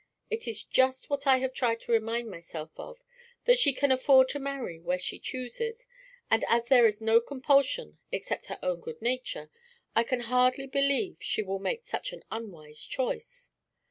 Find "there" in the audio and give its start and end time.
6.69-6.87